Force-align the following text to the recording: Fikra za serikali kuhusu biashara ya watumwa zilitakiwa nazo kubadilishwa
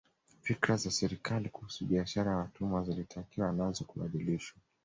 Fikra 0.41 0.77
za 0.77 0.91
serikali 0.91 1.49
kuhusu 1.49 1.85
biashara 1.85 2.31
ya 2.31 2.37
watumwa 2.37 2.83
zilitakiwa 2.83 3.51
nazo 3.51 3.85
kubadilishwa 3.85 4.61